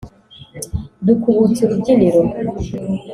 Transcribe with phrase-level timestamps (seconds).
[1.05, 2.21] dukubutse urubyiniro,